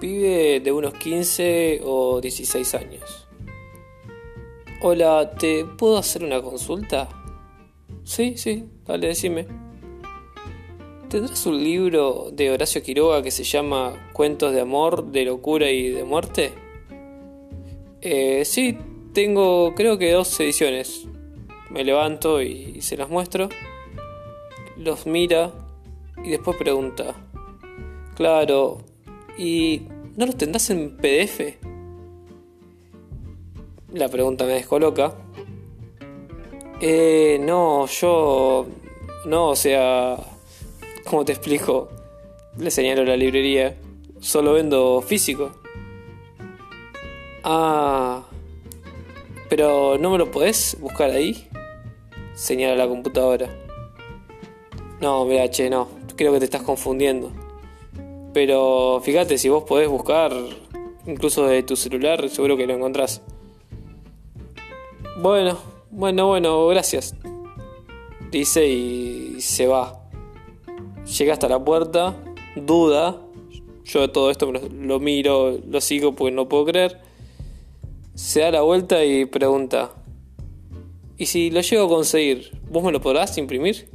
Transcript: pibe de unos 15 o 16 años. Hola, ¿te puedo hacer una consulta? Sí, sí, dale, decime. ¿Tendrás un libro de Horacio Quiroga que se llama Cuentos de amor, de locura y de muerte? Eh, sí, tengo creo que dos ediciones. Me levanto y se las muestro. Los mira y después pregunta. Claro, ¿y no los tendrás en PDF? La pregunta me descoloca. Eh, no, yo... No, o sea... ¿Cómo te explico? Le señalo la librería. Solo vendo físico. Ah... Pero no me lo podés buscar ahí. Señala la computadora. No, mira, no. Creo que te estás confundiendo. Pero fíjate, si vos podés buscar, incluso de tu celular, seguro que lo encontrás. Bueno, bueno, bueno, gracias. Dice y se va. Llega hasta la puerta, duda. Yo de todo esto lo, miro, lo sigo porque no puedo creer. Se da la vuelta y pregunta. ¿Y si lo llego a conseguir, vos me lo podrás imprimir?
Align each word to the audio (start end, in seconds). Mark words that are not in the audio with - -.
pibe 0.00 0.60
de 0.60 0.72
unos 0.72 0.94
15 0.94 1.80
o 1.84 2.20
16 2.20 2.74
años. 2.74 3.28
Hola, 4.80 5.30
¿te 5.38 5.64
puedo 5.64 5.96
hacer 5.96 6.24
una 6.24 6.42
consulta? 6.42 7.08
Sí, 8.04 8.36
sí, 8.36 8.68
dale, 8.84 9.08
decime. 9.08 9.46
¿Tendrás 11.08 11.46
un 11.46 11.62
libro 11.62 12.30
de 12.32 12.50
Horacio 12.50 12.82
Quiroga 12.82 13.22
que 13.22 13.30
se 13.30 13.44
llama 13.44 14.10
Cuentos 14.12 14.52
de 14.52 14.60
amor, 14.60 15.06
de 15.06 15.24
locura 15.24 15.70
y 15.70 15.90
de 15.90 16.04
muerte? 16.04 16.52
Eh, 18.02 18.44
sí, 18.44 18.76
tengo 19.14 19.74
creo 19.74 19.96
que 19.96 20.12
dos 20.12 20.38
ediciones. 20.40 21.06
Me 21.70 21.84
levanto 21.84 22.42
y 22.42 22.82
se 22.82 22.96
las 22.96 23.08
muestro. 23.08 23.48
Los 24.76 25.06
mira 25.06 25.52
y 26.22 26.30
después 26.30 26.56
pregunta. 26.56 27.14
Claro, 28.16 28.78
¿y 29.38 29.82
no 30.16 30.26
los 30.26 30.36
tendrás 30.36 30.70
en 30.70 30.96
PDF? 30.96 31.56
La 33.92 34.08
pregunta 34.08 34.44
me 34.44 34.54
descoloca. 34.54 35.14
Eh, 36.80 37.38
no, 37.40 37.86
yo... 37.86 38.66
No, 39.26 39.48
o 39.50 39.56
sea... 39.56 40.16
¿Cómo 41.04 41.24
te 41.24 41.32
explico? 41.32 41.88
Le 42.58 42.70
señalo 42.70 43.04
la 43.04 43.16
librería. 43.16 43.76
Solo 44.20 44.54
vendo 44.54 45.00
físico. 45.02 45.52
Ah... 47.42 48.24
Pero 49.48 49.98
no 49.98 50.10
me 50.10 50.18
lo 50.18 50.30
podés 50.30 50.76
buscar 50.80 51.10
ahí. 51.10 51.48
Señala 52.34 52.74
la 52.74 52.88
computadora. 52.88 53.48
No, 55.00 55.24
mira, 55.24 55.44
no. 55.70 55.88
Creo 56.16 56.32
que 56.32 56.38
te 56.38 56.46
estás 56.46 56.62
confundiendo. 56.62 57.30
Pero 58.34 59.00
fíjate, 59.00 59.38
si 59.38 59.48
vos 59.48 59.62
podés 59.62 59.88
buscar, 59.88 60.32
incluso 61.06 61.46
de 61.46 61.62
tu 61.62 61.76
celular, 61.76 62.28
seguro 62.28 62.56
que 62.56 62.66
lo 62.66 62.74
encontrás. 62.74 63.22
Bueno, 65.22 65.56
bueno, 65.90 66.26
bueno, 66.26 66.66
gracias. 66.66 67.14
Dice 68.32 68.66
y 68.66 69.40
se 69.40 69.68
va. 69.68 70.00
Llega 71.16 71.32
hasta 71.34 71.48
la 71.48 71.64
puerta, 71.64 72.16
duda. 72.56 73.20
Yo 73.84 74.00
de 74.00 74.08
todo 74.08 74.32
esto 74.32 74.50
lo, 74.50 74.98
miro, 74.98 75.56
lo 75.68 75.80
sigo 75.80 76.16
porque 76.16 76.32
no 76.32 76.48
puedo 76.48 76.64
creer. 76.64 77.00
Se 78.14 78.40
da 78.40 78.50
la 78.50 78.62
vuelta 78.62 79.04
y 79.04 79.26
pregunta. 79.26 79.92
¿Y 81.16 81.26
si 81.26 81.52
lo 81.52 81.60
llego 81.60 81.84
a 81.84 81.88
conseguir, 81.88 82.50
vos 82.68 82.82
me 82.82 82.90
lo 82.90 83.00
podrás 83.00 83.38
imprimir? 83.38 83.88